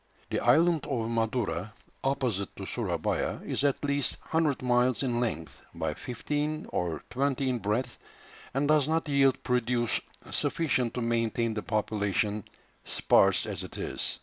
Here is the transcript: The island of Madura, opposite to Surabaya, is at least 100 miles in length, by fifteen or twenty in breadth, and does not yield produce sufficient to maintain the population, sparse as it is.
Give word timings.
The 0.31 0.39
island 0.39 0.87
of 0.87 1.11
Madura, 1.11 1.73
opposite 2.03 2.55
to 2.55 2.65
Surabaya, 2.65 3.37
is 3.45 3.63
at 3.63 3.85
least 3.85 4.17
100 4.31 4.63
miles 4.63 5.03
in 5.03 5.19
length, 5.19 5.61
by 5.75 5.93
fifteen 5.93 6.65
or 6.69 7.03
twenty 7.11 7.47
in 7.49 7.59
breadth, 7.59 7.99
and 8.51 8.67
does 8.67 8.87
not 8.87 9.07
yield 9.07 9.43
produce 9.43 10.01
sufficient 10.31 10.95
to 10.95 11.01
maintain 11.01 11.53
the 11.53 11.61
population, 11.61 12.45
sparse 12.83 13.45
as 13.45 13.63
it 13.63 13.77
is. 13.77 14.17